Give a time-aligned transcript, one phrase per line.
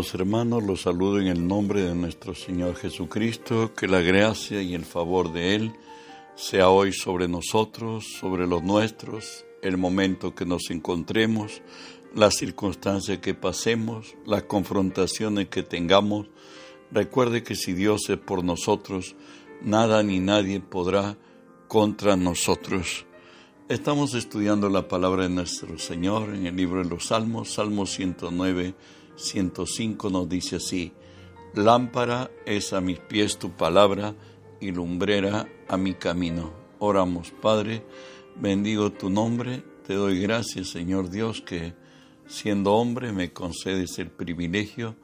[0.00, 4.86] Hermanos, los saludo en el nombre de nuestro Señor Jesucristo, que la gracia y el
[4.86, 5.72] favor de Él
[6.36, 11.60] sea hoy sobre nosotros, sobre los nuestros, el momento que nos encontremos,
[12.14, 16.28] las circunstancias que pasemos, las confrontaciones que tengamos.
[16.90, 19.16] Recuerde que si Dios es por nosotros,
[19.60, 21.18] nada ni nadie podrá
[21.68, 23.04] contra nosotros.
[23.68, 28.74] Estamos estudiando la palabra de nuestro Señor en el libro de los Salmos, Salmo 109
[29.20, 30.92] 105 nos dice así,
[31.54, 34.14] lámpara es a mis pies tu palabra
[34.60, 36.52] y lumbrera a mi camino.
[36.78, 37.84] Oramos, Padre,
[38.36, 41.74] bendigo tu nombre, te doy gracias, Señor Dios, que
[42.26, 44.96] siendo hombre me concedes el privilegio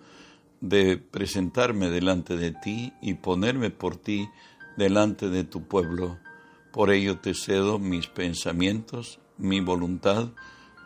[0.61, 4.29] de presentarme delante de ti y ponerme por ti
[4.77, 6.19] delante de tu pueblo.
[6.73, 10.29] Por ello te cedo mis pensamientos, mi voluntad,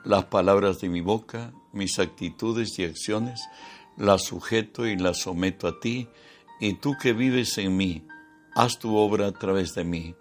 [0.04, 3.40] las palabras de mi boca, mis actitudes y acciones,
[3.96, 6.08] las sujeto y las someto a ti,
[6.60, 8.06] y tú que vives en mí,
[8.54, 10.14] haz tu obra a través de mí.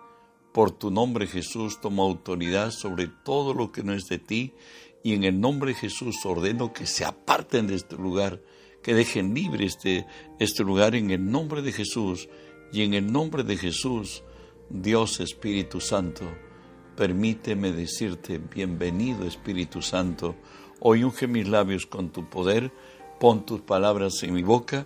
[0.53, 4.53] Por tu nombre Jesús tomo autoridad sobre todo lo que no es de ti,
[5.03, 8.41] y en el nombre de Jesús ordeno que se aparten de este lugar,
[8.83, 10.05] que dejen libre este,
[10.39, 12.27] este lugar en el nombre de Jesús,
[12.71, 14.23] y en el nombre de Jesús,
[14.69, 16.25] Dios Espíritu Santo,
[16.99, 20.35] permíteme decirte, bienvenido Espíritu Santo,
[20.81, 22.73] Hoy unge mis labios con tu poder,
[23.21, 24.85] pon tus palabras en mi boca,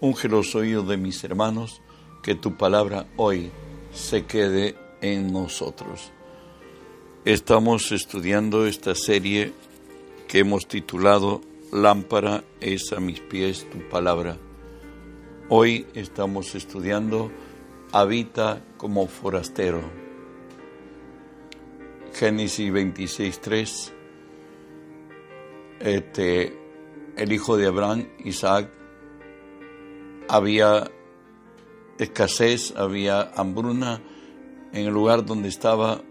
[0.00, 1.82] unge los oídos de mis hermanos,
[2.22, 3.50] que tu palabra hoy
[3.92, 6.12] se quede en nosotros.
[7.24, 9.52] Estamos estudiando esta serie
[10.28, 11.40] que hemos titulado
[11.72, 14.36] Lámpara es a mis pies tu palabra.
[15.48, 17.32] Hoy estamos estudiando
[17.90, 20.07] Habita como forastero.
[22.14, 23.98] Génesis 26.3
[25.80, 26.58] este,
[27.16, 28.70] el hijo de Abraham, Isaac,
[30.28, 30.90] había
[31.98, 34.02] escasez, había hambruna.
[34.72, 36.02] En el lugar donde estaba,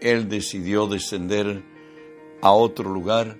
[0.00, 1.64] él decidió descender
[2.40, 3.38] a otro lugar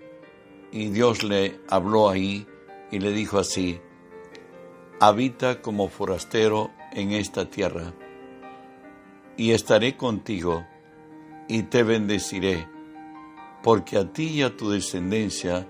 [0.72, 2.46] y Dios le habló ahí
[2.90, 3.80] y le dijo así,
[4.98, 7.94] habita como forastero en esta tierra
[9.36, 10.66] y estaré contigo
[11.48, 12.68] y te bendeciré
[13.62, 15.66] porque a ti y a tu descendencia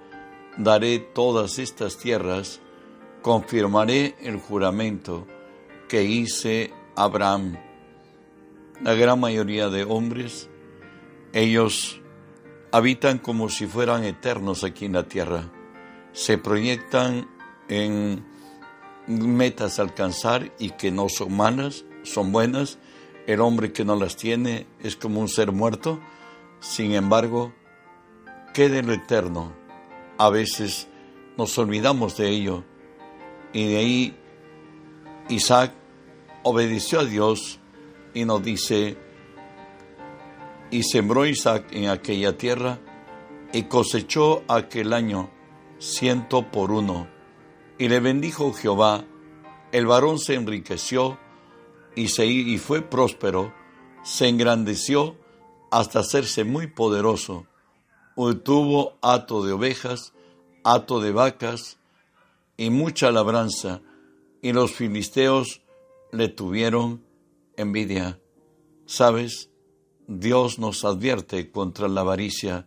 [0.56, 2.60] daré todas estas tierras,
[3.22, 5.26] confirmaré el juramento
[5.88, 7.56] que hice a Abraham.
[8.82, 10.48] La gran mayoría de hombres,
[11.32, 12.00] ellos
[12.70, 15.50] habitan como si fueran eternos aquí en la tierra,
[16.12, 17.28] se proyectan
[17.68, 18.24] en
[19.06, 22.78] metas a alcanzar y que no son malas, son buenas.
[23.28, 26.00] El hombre que no las tiene es como un ser muerto.
[26.60, 27.52] Sin embargo,
[28.54, 29.52] quede en lo eterno.
[30.16, 30.88] A veces
[31.36, 32.64] nos olvidamos de ello
[33.52, 34.16] y de ahí
[35.28, 35.74] Isaac
[36.42, 37.60] obedeció a Dios
[38.14, 38.96] y nos dice,
[40.70, 42.78] y sembró Isaac en aquella tierra
[43.52, 45.28] y cosechó aquel año
[45.78, 47.06] ciento por uno.
[47.76, 49.04] Y le bendijo Jehová,
[49.70, 51.18] el varón se enriqueció
[51.96, 53.54] y, se, y fue próspero,
[54.02, 55.16] se engrandeció
[55.70, 57.46] hasta hacerse muy poderoso
[58.42, 60.12] tuvo hato de ovejas,
[60.64, 61.78] hato de vacas
[62.56, 63.80] y mucha labranza,
[64.42, 65.62] y los filisteos
[66.10, 67.04] le tuvieron
[67.56, 68.20] envidia.
[68.86, 69.50] ¿Sabes?
[70.06, 72.66] Dios nos advierte contra la avaricia.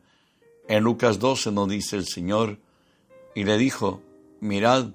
[0.68, 2.60] En Lucas 12 nos dice el Señor,
[3.36, 4.02] y le dijo,
[4.40, 4.92] mirad,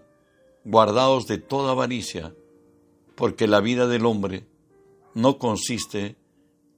[0.64, 2.34] guardaos de toda avaricia,
[3.16, 4.46] porque la vida del hombre
[5.14, 6.16] no consiste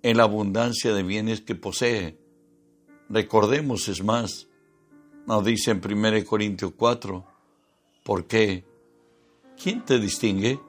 [0.03, 2.17] en la abundancia de bienes que posee,
[3.11, 4.49] Recordemos, es más,
[5.27, 7.25] nos dice en 1 Corintios 4,
[8.05, 8.67] ¿por qué?
[9.61, 10.61] ¿Quién te distingue?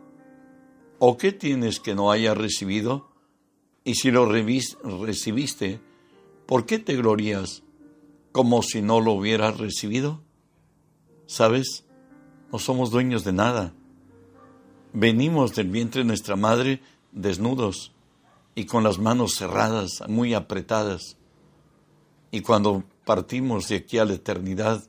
[0.99, 3.09] ¿O qué tienes que no hayas recibido?
[3.83, 5.81] Y si lo recibiste,
[6.45, 7.63] ¿por qué te glorías
[8.31, 10.21] como si no lo hubieras recibido?
[11.25, 11.85] ¿Sabes?
[12.53, 13.73] No somos dueños de nada.
[14.93, 16.81] Venimos del vientre de nuestra madre
[17.11, 17.91] desnudos
[18.55, 21.17] y con las manos cerradas, muy apretadas.
[22.31, 24.83] Y cuando partimos de aquí a la eternidad,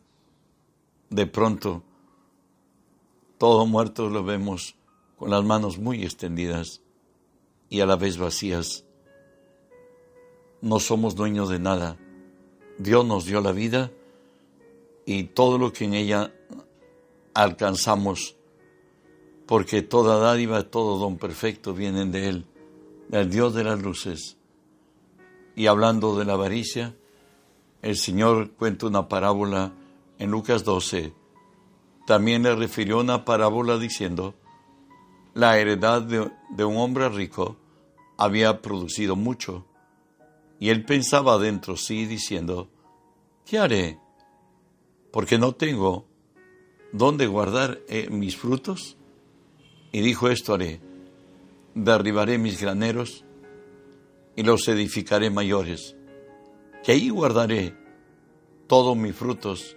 [1.11, 1.83] de pronto,
[3.39, 4.77] todo muerto lo vemos
[5.17, 6.83] con las manos muy extendidas
[7.69, 8.85] y a la vez vacías.
[10.63, 11.99] No somos dueños de nada.
[12.79, 13.91] Dios nos dio la vida
[15.07, 16.33] y todo lo que en ella
[17.35, 18.37] alcanzamos,
[19.51, 22.47] porque toda dádiva, todo don perfecto vienen de Él,
[23.09, 24.37] del Dios de las luces.
[25.57, 26.95] Y hablando de la avaricia,
[27.83, 29.73] el Señor cuenta una parábola
[30.21, 31.15] en Lucas 12
[32.07, 34.35] también le refirió una parábola diciendo,
[35.35, 37.57] la heredad de, un hombre rico
[38.17, 39.67] había producido mucho,
[40.61, 42.69] y él pensaba dentro sí diciendo,
[43.45, 43.99] ¿qué haré?
[45.11, 46.07] Porque no tengo
[46.93, 48.97] dónde guardar eh, mis frutos.
[49.93, 50.81] Y dijo esto haré,
[51.75, 53.25] derribaré mis graneros
[54.37, 55.97] y los edificaré mayores,
[56.83, 57.75] que ahí guardaré
[58.67, 59.77] todos mis frutos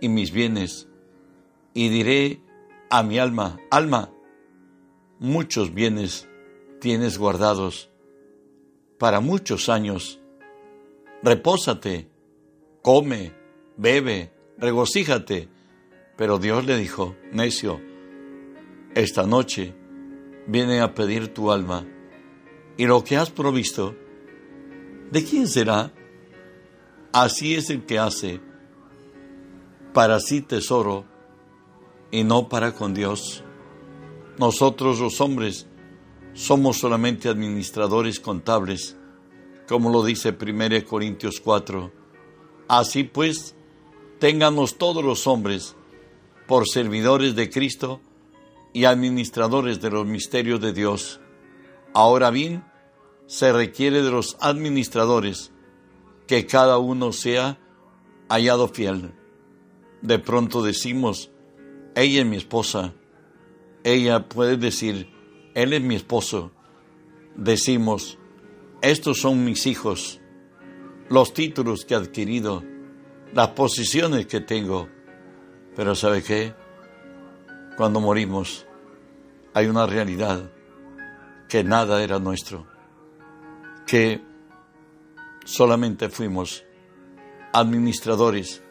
[0.00, 0.88] y mis bienes,
[1.74, 2.40] y diré
[2.90, 4.10] a mi alma, alma,
[5.18, 6.28] muchos bienes
[6.80, 7.90] tienes guardados
[8.98, 10.20] para muchos años.
[11.22, 12.08] Repósate,
[12.82, 13.32] come,
[13.76, 15.48] bebe, regocíjate.
[16.16, 17.80] Pero Dios le dijo, necio,
[18.96, 19.74] esta noche
[20.46, 21.86] viene a pedir tu alma
[22.78, 23.94] y lo que has provisto,
[25.10, 25.92] ¿de quién será?
[27.12, 28.40] Así es el que hace
[29.92, 31.04] para sí tesoro
[32.10, 33.44] y no para con Dios.
[34.38, 35.66] Nosotros los hombres
[36.32, 38.96] somos solamente administradores contables,
[39.68, 41.92] como lo dice 1 Corintios 4.
[42.66, 43.56] Así pues,
[44.20, 45.76] ténganos todos los hombres
[46.46, 48.00] por servidores de Cristo
[48.76, 51.18] y administradores de los misterios de Dios.
[51.94, 52.62] Ahora bien,
[53.24, 55.50] se requiere de los administradores
[56.26, 57.58] que cada uno sea
[58.28, 59.14] hallado fiel.
[60.02, 61.30] De pronto decimos,
[61.94, 62.92] ella es mi esposa.
[63.82, 65.08] Ella puede decir,
[65.54, 66.52] él es mi esposo.
[67.34, 68.18] Decimos,
[68.82, 70.20] estos son mis hijos,
[71.08, 72.62] los títulos que he adquirido,
[73.32, 74.86] las posiciones que tengo.
[75.74, 76.52] Pero ¿sabe qué?
[77.78, 78.65] Cuando morimos
[79.56, 80.50] hay una realidad
[81.48, 82.66] que nada era nuestro,
[83.86, 84.20] que
[85.46, 86.62] solamente fuimos
[87.54, 88.62] administradores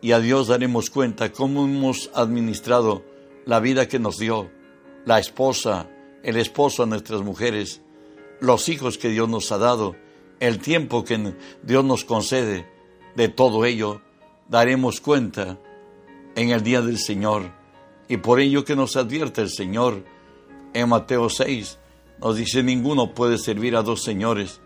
[0.00, 3.04] y a Dios daremos cuenta cómo hemos administrado
[3.46, 4.50] la vida que nos dio,
[5.04, 5.88] la esposa,
[6.24, 7.80] el esposo a nuestras mujeres,
[8.40, 9.94] los hijos que Dios nos ha dado,
[10.40, 12.68] el tiempo que Dios nos concede,
[13.14, 14.02] de todo ello
[14.48, 15.60] daremos cuenta
[16.34, 17.57] en el día del Señor.
[18.08, 20.04] Y por ello que nos advierte el Señor
[20.72, 21.78] en Mateo 6,
[22.20, 24.60] nos dice, ninguno puede servir a dos señores,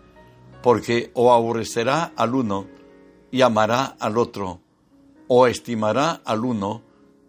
[0.61, 2.67] porque o aborrecerá al uno
[3.31, 4.61] y amará al otro,
[5.27, 6.81] o estimará al uno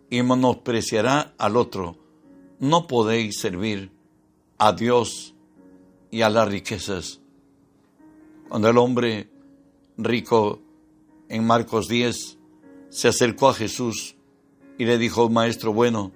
[0.09, 1.97] y menospreciará al otro.
[2.61, 3.91] No podéis servir
[4.59, 5.35] a Dios
[6.11, 7.21] y a las riquezas.
[8.49, 9.29] Cuando el hombre
[9.97, 10.61] rico
[11.29, 12.39] en Marcos 10
[12.89, 14.14] se acercó a Jesús
[14.79, 16.13] y le dijo, Maestro bueno,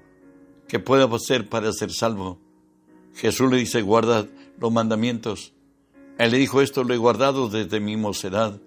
[0.67, 2.39] ¿qué puedo hacer para ser salvo?
[3.15, 4.27] Jesús le dice, guarda
[4.59, 5.53] los mandamientos.
[6.19, 8.61] Él le dijo, esto lo he guardado desde mi mocedad.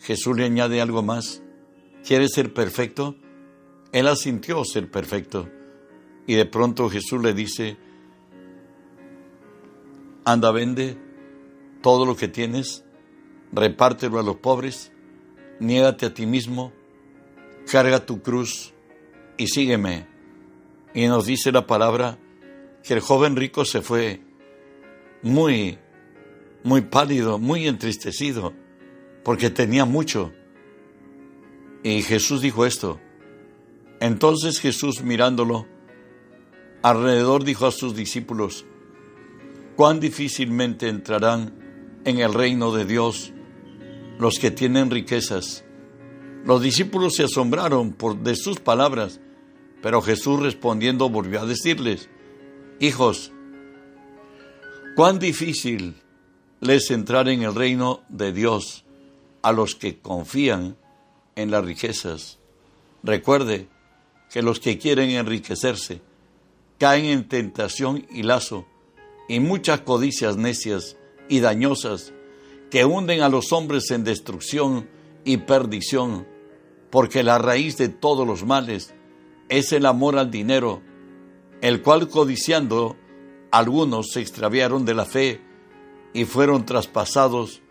[0.00, 1.42] Jesús le añade algo más.
[2.06, 3.16] ¿Quieres ser perfecto?
[3.92, 5.48] Él asintió ser perfecto.
[6.26, 7.76] Y de pronto Jesús le dice,
[10.24, 10.98] anda, vende
[11.82, 12.84] todo lo que tienes,
[13.52, 14.92] repártelo a los pobres,
[15.60, 16.72] niégate a ti mismo,
[17.70, 18.73] carga tu cruz
[19.36, 20.06] y sígueme.
[20.94, 22.18] Y nos dice la palabra
[22.82, 24.22] que el joven rico se fue
[25.22, 25.78] muy,
[26.62, 28.52] muy pálido, muy entristecido,
[29.24, 30.32] porque tenía mucho.
[31.82, 33.00] Y Jesús dijo esto.
[34.00, 35.66] Entonces Jesús mirándolo,
[36.82, 38.66] alrededor dijo a sus discípulos,
[39.76, 43.32] cuán difícilmente entrarán en el reino de Dios
[44.18, 45.63] los que tienen riquezas.
[46.44, 49.20] Los discípulos se asombraron por de sus palabras
[49.84, 52.08] pero Jesús respondiendo volvió a decirles,
[52.80, 53.32] Hijos,
[54.96, 55.96] cuán difícil
[56.60, 58.86] les entrar en el reino de Dios
[59.42, 60.78] a los que confían
[61.36, 62.38] en las riquezas.
[63.02, 63.68] Recuerde
[64.32, 66.00] que los que quieren enriquecerse
[66.78, 68.64] caen en tentación y lazo
[69.28, 70.96] y muchas codicias necias
[71.28, 72.14] y dañosas
[72.70, 74.88] que hunden a los hombres en destrucción
[75.26, 76.26] y perdición,
[76.94, 78.94] porque la raíz de todos los males
[79.48, 80.80] es el amor al dinero,
[81.60, 82.96] el cual codiciando
[83.50, 85.40] algunos se extraviaron de la fe
[86.12, 87.62] y fueron traspasados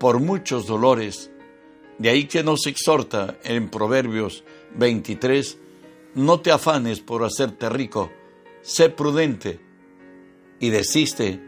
[0.00, 1.30] por muchos dolores.
[1.98, 4.44] De ahí que nos exhorta en Proverbios
[4.76, 5.58] 23,
[6.14, 8.10] no te afanes por hacerte rico,
[8.62, 9.60] sé prudente
[10.58, 11.38] y desiste.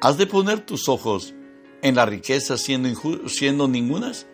[0.00, 1.34] ¿Has de poner tus ojos
[1.82, 2.90] en la riqueza siendo,
[3.26, 4.28] siendo ningunas?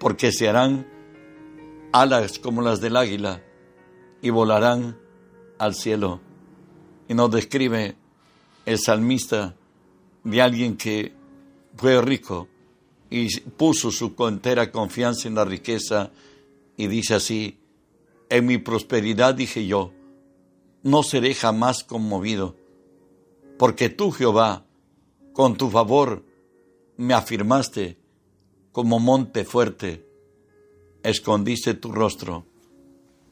[0.00, 0.97] Porque se harán
[1.92, 3.42] alas como las del águila
[4.22, 4.98] y volarán
[5.58, 6.20] al cielo.
[7.08, 7.96] Y nos describe
[8.66, 9.54] el salmista
[10.24, 11.12] de alguien que
[11.76, 12.48] fue rico
[13.10, 16.10] y puso su entera confianza en la riqueza
[16.76, 17.58] y dice así,
[18.28, 19.92] En mi prosperidad dije yo,
[20.82, 22.56] no seré jamás conmovido,
[23.58, 24.66] porque tú, Jehová,
[25.32, 26.24] con tu favor
[26.96, 27.98] me afirmaste
[28.72, 30.07] como monte fuerte,
[31.08, 32.44] escondiste tu rostro,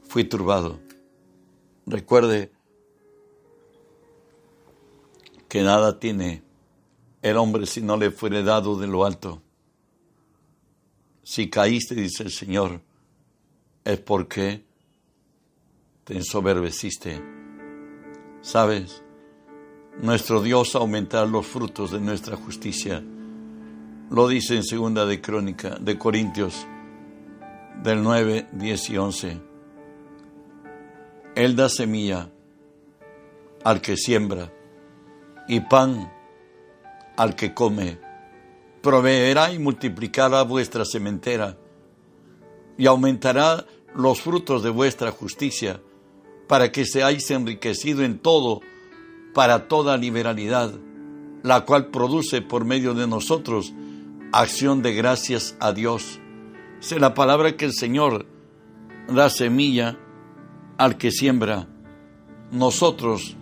[0.07, 0.79] fui turbado.
[1.85, 2.51] Recuerde
[5.47, 6.43] que nada tiene
[7.21, 9.43] el hombre si no le fuere dado de lo alto.
[11.23, 12.81] Si caíste, dice el Señor,
[13.83, 14.65] es porque
[16.03, 17.21] te ensoberbeciste.
[18.41, 19.03] ¿Sabes?
[20.01, 23.03] Nuestro Dios aumentará los frutos de nuestra justicia.
[24.09, 26.65] Lo dice en segunda de Crónica de Corintios
[27.83, 29.41] del 9, 10 y 11.
[31.35, 32.29] Él da semilla
[33.63, 34.51] al que siembra
[35.47, 36.11] y pan
[37.15, 37.99] al que come.
[38.81, 41.57] Proveerá y multiplicará vuestra sementera
[42.77, 43.65] y aumentará
[43.95, 45.81] los frutos de vuestra justicia
[46.47, 48.61] para que seáis enriquecido en todo
[49.33, 50.73] para toda liberalidad,
[51.43, 53.73] la cual produce por medio de nosotros
[54.31, 56.19] acción de gracias a Dios.
[56.79, 58.25] Es la palabra que el Señor
[59.07, 59.97] da semilla
[60.77, 61.67] al que siembra.
[62.51, 63.35] Nosotros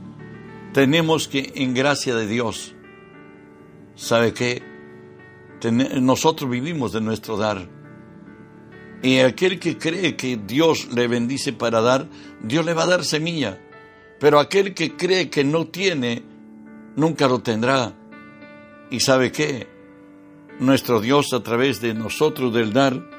[0.74, 2.76] tenemos que, en gracia de Dios,
[3.96, 4.76] ¿sabe qué?
[5.72, 7.68] nosotros vivimos de nuestro dar.
[9.02, 12.08] Y aquel que cree que Dios le bendice para dar,
[12.42, 13.60] Dios le va a dar semilla.
[14.20, 16.24] Pero aquel que cree que no tiene,
[16.96, 17.94] nunca lo tendrá.
[18.90, 19.68] ¿Y sabe qué?
[20.60, 23.15] Nuestro Dios a través de nosotros del dar,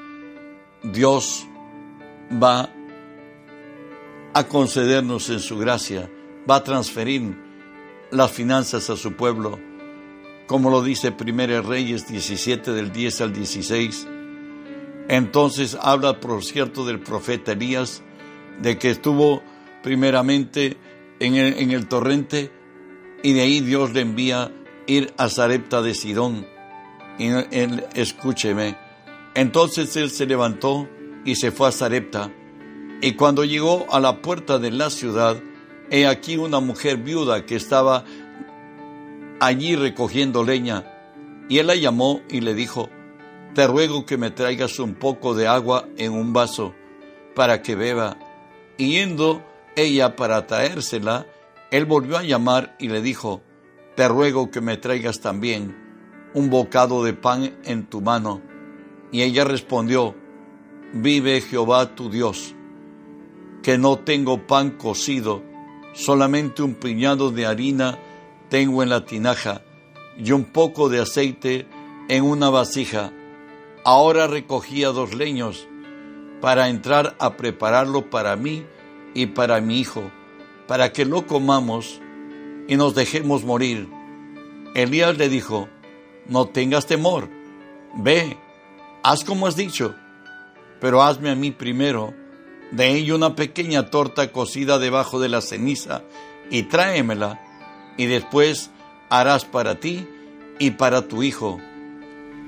[0.83, 1.47] Dios
[2.31, 2.69] va
[4.33, 6.09] a concedernos en su gracia,
[6.49, 7.35] va a transferir
[8.11, 9.59] las finanzas a su pueblo,
[10.47, 14.07] como lo dice 1 Reyes 17 del 10 al 16
[15.07, 18.03] entonces habla, por cierto, del profeta Elías,
[18.61, 19.41] de que estuvo
[19.81, 20.77] primeramente
[21.19, 22.51] en el, torrente
[23.23, 24.51] y de ahí Dios le envía
[24.85, 26.45] ir a Zarepta de Sidón.
[27.17, 27.29] Y
[27.95, 28.86] escúcheme.
[29.37, 30.89] Entonces él se levantó
[31.23, 32.33] y se fue a Zarepta.
[33.03, 35.39] Y cuando llegó a la puerta de la ciudad,
[35.91, 38.03] he aquí una mujer viuda que estaba
[39.39, 40.91] allí recogiendo leña.
[41.49, 42.89] Y él la llamó y le dijo,
[43.53, 46.73] te ruego que me traigas un poco de agua en un vaso
[47.35, 48.17] para que beba.
[48.75, 51.27] Y yendo ella para traérsela,
[51.69, 53.43] él volvió a llamar y le dijo,
[53.95, 55.77] te ruego que me traigas también
[56.33, 58.46] un bocado de pan en tu mano.
[59.11, 60.15] Y ella respondió,
[60.93, 62.55] vive Jehová tu Dios,
[63.63, 65.43] que no tengo pan cocido,
[65.93, 67.99] solamente un puñado de harina
[68.49, 69.61] tengo en la tinaja
[70.17, 71.67] y un poco de aceite
[72.09, 73.11] en una vasija
[73.89, 75.65] Ahora recogía dos leños
[76.41, 78.65] para entrar a prepararlo para mí
[79.13, 80.11] y para mi hijo,
[80.67, 82.01] para que lo comamos
[82.67, 83.87] y nos dejemos morir.
[84.75, 85.69] Elías le dijo,
[86.27, 87.29] no tengas temor,
[87.95, 88.35] ve,
[89.07, 89.95] haz como has dicho,
[90.81, 92.13] pero hazme a mí primero
[92.71, 96.01] de ello una pequeña torta cocida debajo de la ceniza
[96.51, 97.39] y tráemela,
[97.95, 98.69] y después
[99.09, 100.05] harás para ti
[100.59, 101.57] y para tu hijo.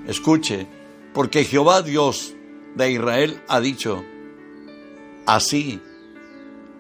[0.06, 0.68] Escuche,
[1.14, 2.36] porque Jehová Dios
[2.76, 4.04] de Israel ha dicho,
[5.26, 5.80] así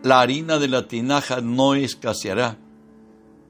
[0.03, 2.57] la harina de la tinaja no escaseará,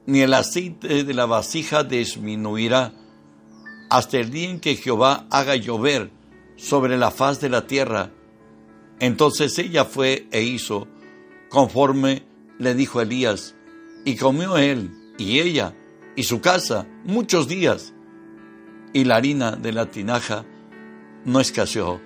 [0.06, 2.92] ni el aceite de la vasija disminuirá,
[3.90, 6.19] hasta el día en que Jehová haga llover
[6.60, 8.10] sobre la faz de la tierra.
[8.98, 10.86] Entonces ella fue e hizo
[11.48, 12.22] conforme
[12.58, 13.56] le dijo Elías,
[14.04, 15.74] y comió él y ella
[16.14, 17.94] y su casa muchos días,
[18.92, 20.44] y la harina de la tinaja
[21.24, 22.00] no escaseó,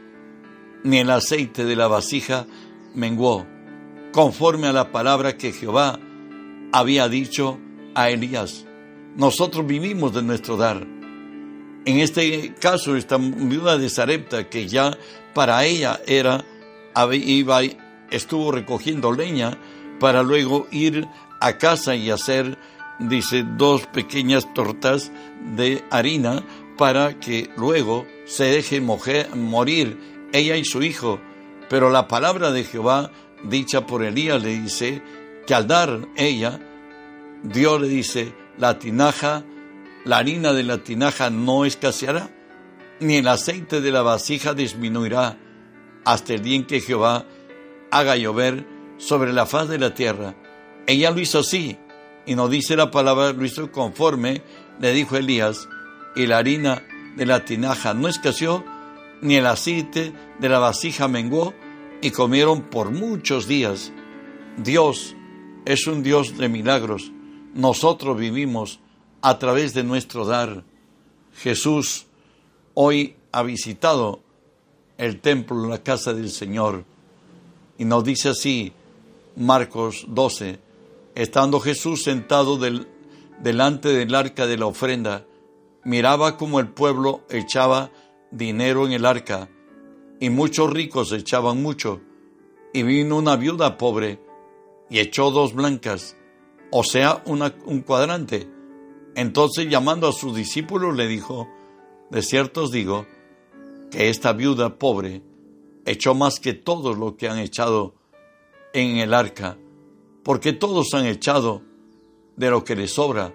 [0.84, 2.46] ni el aceite de la vasija
[2.94, 3.46] menguó,
[4.12, 5.98] conforme a la palabra que Jehová
[6.72, 7.58] había dicho
[7.94, 8.64] a Elías.
[9.16, 10.93] Nosotros vivimos de nuestro dar.
[11.86, 14.96] En este caso, esta viuda de Sarepta, que ya
[15.34, 16.44] para ella era,
[17.12, 17.60] iba,
[18.10, 19.58] estuvo recogiendo leña
[20.00, 21.06] para luego ir
[21.40, 22.56] a casa y hacer,
[22.98, 25.12] dice, dos pequeñas tortas
[25.56, 26.42] de harina
[26.78, 29.98] para que luego se deje morir
[30.32, 31.20] ella y su hijo.
[31.68, 33.10] Pero la palabra de Jehová,
[33.42, 35.02] dicha por Elías, le dice
[35.46, 36.60] que al dar ella,
[37.42, 39.44] Dios le dice, la tinaja,
[40.04, 42.30] la harina de la tinaja no escaseará,
[43.00, 45.38] ni el aceite de la vasija disminuirá,
[46.04, 47.26] hasta el día en que Jehová
[47.90, 48.66] haga llover
[48.98, 50.34] sobre la faz de la tierra.
[50.86, 51.78] Ella lo hizo así,
[52.26, 54.42] y no dice la palabra, lo hizo conforme,
[54.78, 55.68] le dijo Elías,
[56.14, 56.82] y la harina
[57.16, 58.64] de la tinaja no escaseó,
[59.22, 61.54] ni el aceite de la vasija menguó,
[62.02, 63.92] y comieron por muchos días.
[64.58, 65.16] Dios
[65.64, 67.10] es un Dios de milagros.
[67.54, 68.80] Nosotros vivimos
[69.24, 70.64] a través de nuestro dar.
[71.36, 72.04] Jesús
[72.74, 74.20] hoy ha visitado
[74.98, 76.84] el templo, la casa del Señor.
[77.78, 78.74] Y nos dice así,
[79.34, 80.60] Marcos 12,
[81.14, 82.58] estando Jesús sentado
[83.40, 85.24] delante del arca de la ofrenda,
[85.84, 87.90] miraba como el pueblo echaba
[88.30, 89.48] dinero en el arca,
[90.20, 92.02] y muchos ricos echaban mucho,
[92.74, 94.20] y vino una viuda pobre,
[94.90, 96.14] y echó dos blancas,
[96.70, 98.53] o sea, un cuadrante.
[99.14, 101.48] Entonces llamando a sus discípulos le dijo,
[102.10, 103.06] de cierto os digo,
[103.90, 105.22] que esta viuda pobre
[105.84, 107.94] echó más que todos los que han echado
[108.72, 109.56] en el arca,
[110.22, 111.62] porque todos han echado
[112.36, 113.32] de lo que les sobra,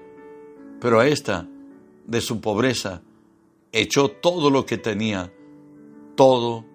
[0.81, 1.47] pero a esta,
[2.05, 3.01] de su pobreza,
[3.71, 5.31] echó todo lo que tenía,
[6.15, 6.65] todo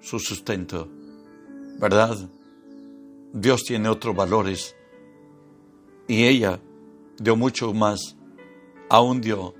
[0.00, 0.88] su sustento.
[1.78, 2.28] ¿Verdad?
[3.32, 4.76] Dios tiene otros valores
[6.06, 6.60] y ella
[7.18, 8.16] dio mucho más,
[8.92, 9.54] aún dio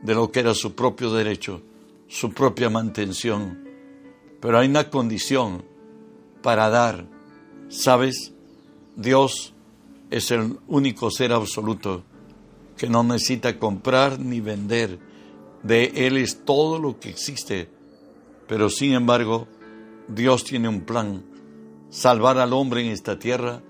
[0.00, 1.60] de lo que era su propio derecho,
[2.08, 3.62] su propia mantención.
[4.40, 5.62] Pero hay una condición
[6.42, 7.06] para dar.
[7.68, 8.32] ¿Sabes?
[8.96, 9.52] Dios
[10.08, 12.04] es el único ser absoluto
[12.78, 14.98] que no necesita comprar ni vender.
[15.62, 17.68] De Él es todo lo que existe.
[18.48, 19.46] Pero sin embargo,
[20.08, 21.22] Dios tiene un plan,
[21.90, 23.62] salvar al hombre en esta tierra,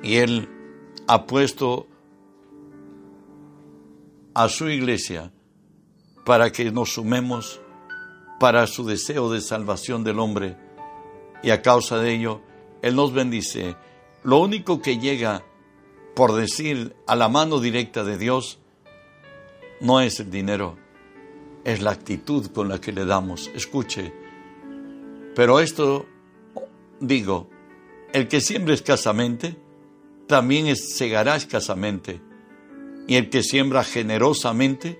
[0.00, 0.48] y Él
[1.08, 1.88] ha puesto
[4.38, 5.32] a su iglesia
[6.24, 7.60] para que nos sumemos
[8.38, 10.56] para su deseo de salvación del hombre.
[11.42, 12.40] Y a causa de ello,
[12.80, 13.74] Él nos bendice.
[14.22, 15.44] Lo único que llega,
[16.14, 18.60] por decir, a la mano directa de Dios,
[19.80, 20.76] no es el dinero,
[21.64, 23.50] es la actitud con la que le damos.
[23.56, 24.14] Escuche,
[25.34, 26.06] pero esto
[27.00, 27.50] digo,
[28.12, 29.56] el que siembra escasamente,
[30.28, 32.27] también segará escasamente.
[33.08, 34.98] Y el que siembra generosamente,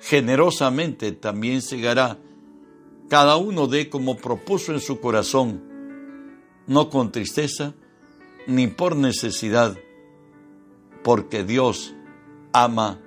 [0.00, 2.18] generosamente también segará.
[3.10, 5.62] Cada uno dé como propuso en su corazón,
[6.66, 7.74] no con tristeza
[8.46, 9.76] ni por necesidad,
[11.02, 11.94] porque Dios
[12.54, 13.00] ama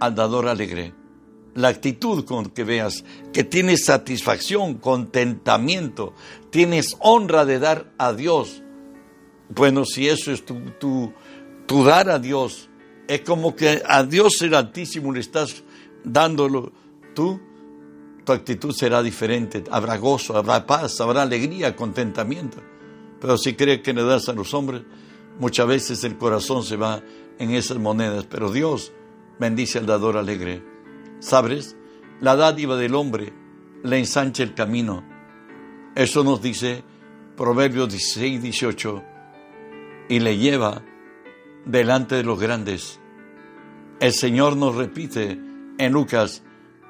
[0.00, 0.92] al dador alegre.
[1.54, 6.14] La actitud con que veas que tienes satisfacción, contentamiento,
[6.50, 8.60] tienes honra de dar a Dios.
[9.50, 11.12] Bueno, si eso es tu, tu,
[11.66, 12.70] tu dar a Dios,
[13.08, 15.62] es como que a Dios el Altísimo le estás
[16.04, 16.72] dándolo
[17.14, 17.40] tú,
[18.24, 19.64] tu actitud será diferente.
[19.70, 22.58] Habrá gozo, habrá paz, habrá alegría, contentamiento.
[23.20, 24.82] Pero si crees que le das a los hombres,
[25.38, 27.02] muchas veces el corazón se va
[27.38, 28.26] en esas monedas.
[28.28, 28.92] Pero Dios
[29.38, 30.62] bendice al dador alegre.
[31.20, 31.76] ¿Sabes?
[32.20, 33.32] La dádiva del hombre
[33.82, 35.04] le ensancha el camino.
[35.94, 36.82] Eso nos dice
[37.36, 39.02] Proverbios 16, 18.
[40.08, 40.82] Y le lleva
[41.64, 43.00] delante de los grandes.
[44.00, 45.38] El Señor nos repite
[45.78, 46.42] en Lucas,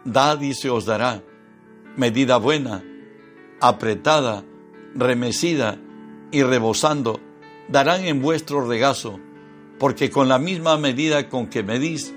[0.05, 1.23] dad y se os dará,
[1.97, 2.83] medida buena,
[3.61, 4.45] apretada,
[4.95, 5.79] remecida
[6.31, 7.21] y rebosando,
[7.69, 9.19] darán en vuestro regazo,
[9.79, 12.15] porque con la misma medida con que medís,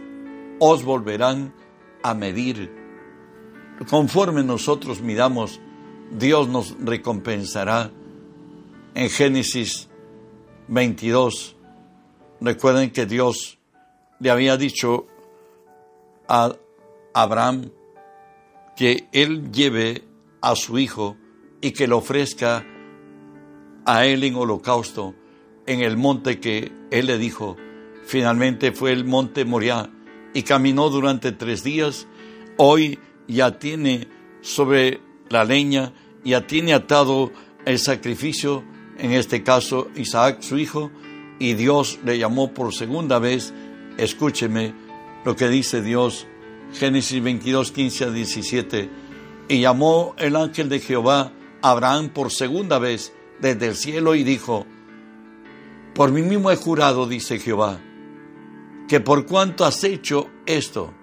[0.59, 1.53] os volverán
[2.03, 2.71] a medir.
[3.89, 5.59] Conforme nosotros midamos,
[6.11, 7.91] Dios nos recompensará.
[8.95, 9.89] En Génesis
[10.67, 11.56] 22,
[12.41, 13.57] recuerden que Dios
[14.19, 15.07] le había dicho
[16.27, 16.55] a
[17.13, 17.71] Abraham
[18.75, 20.03] que él lleve
[20.41, 21.17] a su hijo
[21.61, 22.65] y que lo ofrezca
[23.85, 25.15] a él en holocausto
[25.65, 27.57] en el monte que él le dijo.
[28.05, 29.89] Finalmente fue el monte Moriah
[30.33, 32.07] y caminó durante tres días.
[32.57, 34.07] Hoy ya tiene
[34.41, 37.31] sobre la leña, ya tiene atado
[37.65, 38.63] el sacrificio,
[38.97, 40.91] en este caso Isaac su hijo,
[41.39, 43.53] y Dios le llamó por segunda vez,
[43.97, 44.73] escúcheme,
[45.23, 46.27] lo que dice Dios,
[46.73, 48.89] Génesis 22, 15 a 17.
[49.49, 54.23] Y llamó el ángel de Jehová a Abraham por segunda vez desde el cielo y
[54.23, 54.65] dijo,
[55.93, 57.79] por mí mismo he jurado, dice Jehová,
[58.87, 60.93] que por cuanto has hecho esto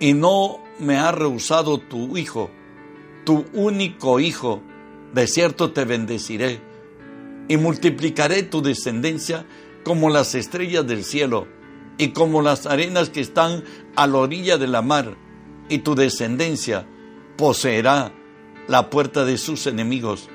[0.00, 2.50] y no me ha rehusado tu hijo,
[3.24, 4.62] tu único hijo,
[5.12, 6.73] de cierto te bendeciré
[7.48, 9.46] y multiplicaré tu descendencia
[9.84, 11.46] como las estrellas del cielo
[11.98, 13.64] y como las arenas que están
[13.96, 15.16] a la orilla de la mar,
[15.68, 16.86] y tu descendencia
[17.36, 18.12] poseerá
[18.68, 20.28] la puerta de sus enemigos.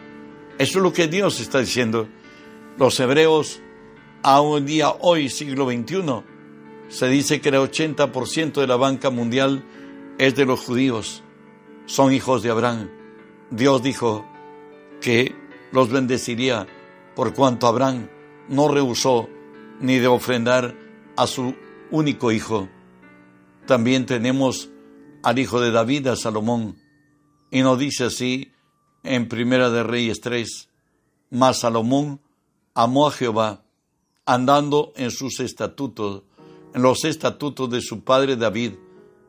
[0.58, 2.08] Eso es lo que Dios está diciendo.
[2.78, 3.62] Los hebreos,
[4.24, 6.24] a un día hoy, siglo XXI,
[6.90, 9.64] se dice que el 80% de la banca mundial
[10.18, 11.24] es de los judíos,
[11.86, 12.90] son hijos de Abraham.
[13.52, 14.26] Dios dijo
[15.02, 15.36] que
[15.72, 16.68] los bendeciría,
[17.20, 18.08] por cuanto Abraham
[18.48, 19.28] no rehusó
[19.82, 20.74] ni de ofrendar
[21.18, 21.54] a su
[21.92, 22.70] único hijo.
[23.68, 24.70] También tenemos
[25.22, 26.78] al hijo de David, a Salomón,
[27.52, 28.54] y nos dice así
[29.04, 30.70] en Primera de Reyes 3,
[31.32, 32.22] mas Salomón
[32.74, 33.66] amó a Jehová,
[34.26, 36.24] andando en sus estatutos,
[36.74, 38.76] en los estatutos de su padre David,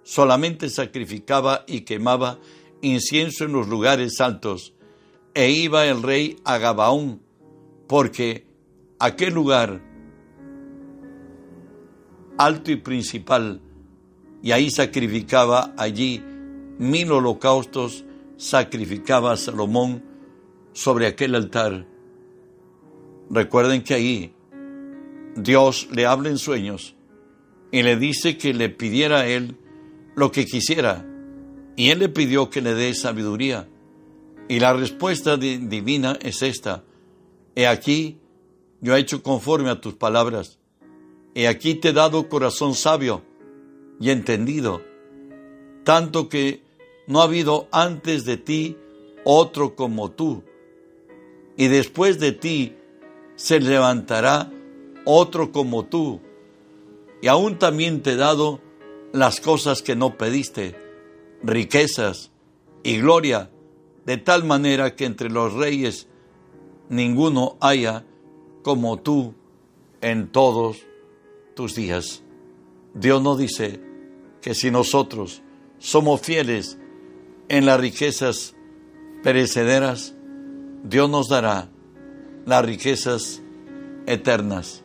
[0.05, 2.39] solamente sacrificaba y quemaba
[2.83, 4.75] incienso en los lugares altos,
[5.35, 7.29] e iba el rey a Gabaón,
[7.91, 8.47] porque
[9.01, 9.83] aquel lugar
[12.39, 13.61] alto y principal,
[14.45, 16.23] y ahí sacrificaba allí
[16.79, 18.05] mil holocaustos,
[18.37, 20.05] sacrificaba a Salomón
[20.73, 21.85] sobre aquel altar.
[23.29, 24.35] Recuerden que ahí
[25.35, 26.95] Dios le habla en sueños
[27.73, 29.57] y le dice que le pidiera a él
[30.15, 31.05] lo que quisiera.
[31.75, 33.69] Y él le pidió que le dé sabiduría.
[34.49, 36.85] Y la respuesta divina es esta.
[37.55, 38.19] He aquí,
[38.81, 40.59] yo he hecho conforme a tus palabras.
[41.35, 43.23] He aquí te he dado corazón sabio
[44.01, 44.83] y entendido,
[45.85, 46.63] tanto que
[47.07, 48.77] no ha habido antes de ti
[49.25, 50.43] otro como tú,
[51.57, 52.77] y después de ti
[53.37, 54.51] se levantará
[55.05, 56.21] otro como tú,
[57.21, 58.61] y aún también te he dado
[59.13, 60.77] las cosas que no pediste,
[61.43, 62.31] riquezas
[62.83, 63.51] y gloria,
[64.07, 66.09] de tal manera que entre los reyes
[66.91, 68.05] ninguno haya
[68.63, 69.35] como tú
[70.03, 70.77] en todos
[71.55, 72.23] tus días.
[72.93, 73.81] Dios nos dice
[74.43, 75.43] que si nosotros
[75.79, 76.79] somos fieles
[77.49, 78.55] en las riquezas
[79.23, 80.15] perecederas,
[80.83, 81.71] Dios nos dará
[82.45, 83.41] las riquezas
[84.07, 84.83] eternas.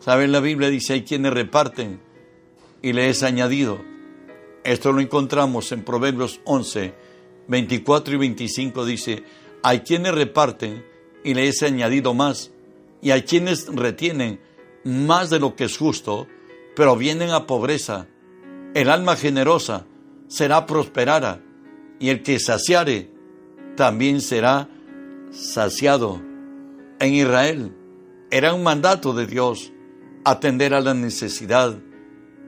[0.00, 0.32] ¿Saben?
[0.32, 2.00] La Biblia dice, hay quienes reparten
[2.80, 3.80] y le es añadido.
[4.64, 6.94] Esto lo encontramos en Proverbios 11,
[7.48, 9.24] 24 y 25 dice,
[9.62, 10.91] hay quienes reparten
[11.24, 12.52] y le es añadido más,
[13.00, 14.40] y hay quienes retienen
[14.84, 16.26] más de lo que es justo,
[16.74, 18.06] pero vienen a pobreza.
[18.74, 19.86] El alma generosa
[20.28, 21.42] será prosperada,
[21.98, 23.10] y el que saciare
[23.76, 24.68] también será
[25.30, 26.20] saciado.
[26.98, 27.72] En Israel
[28.30, 29.72] era un mandato de Dios
[30.24, 31.78] atender a la necesidad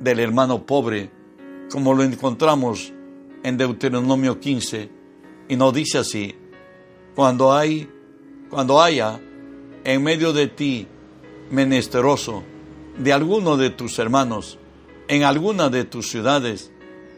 [0.01, 1.11] del hermano pobre,
[1.71, 2.93] como lo encontramos
[3.43, 4.91] en Deuteronomio 15,
[5.49, 6.35] y nos dice así,
[7.15, 7.89] cuando hay,
[8.51, 9.21] cuando haya
[9.85, 10.87] en medio de ti
[11.51, 12.43] menesteroso
[12.99, 14.59] de alguno de tus hermanos,
[15.09, 16.73] en alguna de tus ciudades,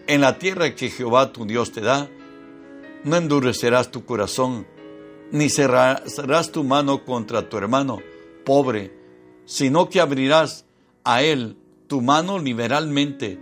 [0.07, 2.09] en la tierra que Jehová tu Dios te da,
[3.05, 4.67] no endurecerás tu corazón,
[5.31, 8.01] ni cerrarás tu mano contra tu hermano
[8.45, 8.93] pobre,
[9.45, 10.65] sino que abrirás
[11.05, 11.57] a él
[11.89, 13.39] tu mano liberalmente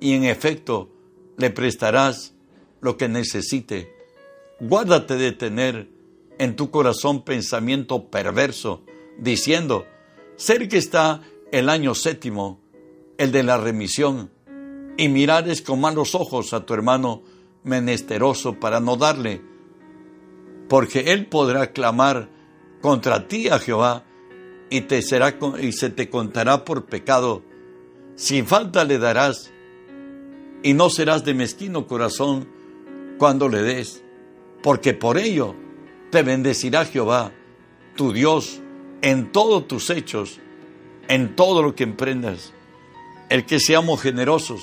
[0.00, 0.90] y en efecto
[1.36, 2.34] le prestarás
[2.80, 3.94] lo que necesite.
[4.60, 5.88] Guárdate de tener
[6.38, 8.82] en tu corazón pensamiento perverso,
[9.18, 9.86] diciendo,
[10.36, 11.22] ser que está
[11.52, 12.60] el año séptimo,
[13.18, 14.30] el de la remisión,
[14.96, 17.22] y mirares con malos ojos a tu hermano
[17.64, 19.42] menesteroso para no darle,
[20.68, 22.28] porque él podrá clamar
[22.80, 24.04] contra ti a Jehová
[24.70, 27.42] y, te será, y se te contará por pecado.
[28.14, 29.52] Sin falta le darás,
[30.62, 32.48] y no serás de mezquino corazón
[33.18, 34.02] cuando le des,
[34.62, 35.54] porque por ello
[36.16, 37.30] te bendecirá Jehová,
[37.94, 38.62] tu Dios,
[39.02, 40.40] en todos tus hechos,
[41.08, 42.54] en todo lo que emprendas.
[43.28, 44.62] El que seamos generosos,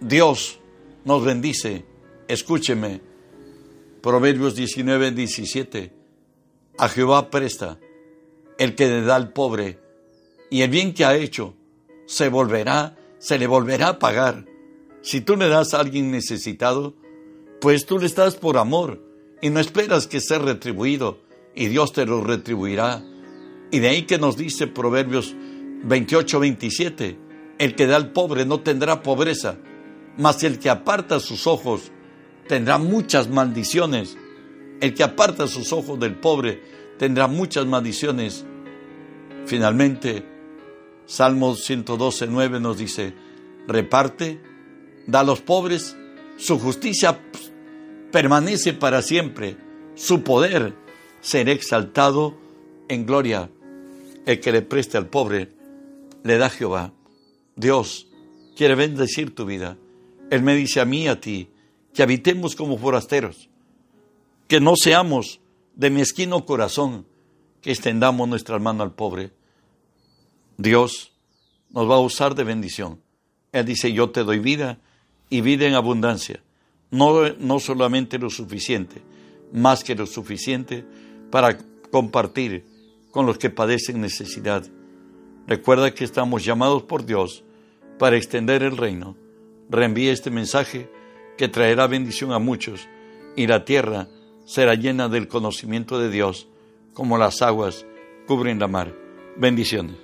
[0.00, 0.60] Dios
[1.04, 1.84] nos bendice.
[2.26, 3.02] Escúcheme,
[4.00, 5.92] Proverbios 19, 17.
[6.78, 7.78] A Jehová presta
[8.56, 9.78] el que le da al pobre,
[10.48, 11.52] y el bien que ha hecho
[12.06, 14.46] se volverá, se le volverá a pagar.
[15.02, 16.94] Si tú le das a alguien necesitado,
[17.60, 19.11] pues tú le estás por amor
[19.42, 21.18] y no esperas que sea retribuido
[21.54, 23.02] y Dios te lo retribuirá.
[23.70, 25.34] Y de ahí que nos dice Proverbios
[25.84, 27.18] 28, 27,
[27.58, 29.58] el que da al pobre no tendrá pobreza,
[30.16, 31.90] mas el que aparta sus ojos
[32.48, 34.16] tendrá muchas maldiciones.
[34.80, 36.62] El que aparta sus ojos del pobre
[36.98, 38.44] tendrá muchas maldiciones.
[39.46, 40.24] Finalmente,
[41.06, 43.14] Salmo 112, 9 nos dice,
[43.66, 44.40] reparte,
[45.06, 45.96] da a los pobres,
[46.36, 47.20] su justicia
[48.12, 49.56] permanece para siempre,
[49.96, 50.74] su poder
[51.20, 52.36] será exaltado
[52.88, 53.50] en gloria.
[54.24, 55.48] El que le preste al pobre,
[56.22, 56.92] le da Jehová.
[57.56, 58.06] Dios
[58.56, 59.76] quiere bendecir tu vida.
[60.30, 61.48] Él me dice a mí y a ti
[61.92, 63.48] que habitemos como forasteros,
[64.46, 65.40] que no seamos
[65.74, 67.06] de mezquino corazón,
[67.60, 69.32] que extendamos nuestra mano al pobre.
[70.56, 71.12] Dios
[71.70, 73.00] nos va a usar de bendición.
[73.52, 74.78] Él dice, yo te doy vida
[75.28, 76.42] y vida en abundancia.
[76.92, 79.02] No, no solamente lo suficiente,
[79.52, 80.84] más que lo suficiente
[81.30, 81.58] para
[81.90, 82.64] compartir
[83.10, 84.64] con los que padecen necesidad.
[85.46, 87.42] Recuerda que estamos llamados por Dios
[87.98, 89.16] para extender el reino.
[89.68, 90.88] Reenvíe este mensaje
[91.36, 92.88] que traerá bendición a muchos
[93.36, 94.08] y la tierra
[94.44, 96.48] será llena del conocimiento de Dios
[96.92, 97.86] como las aguas
[98.26, 98.94] cubren la mar.
[99.36, 99.96] Bendiciones.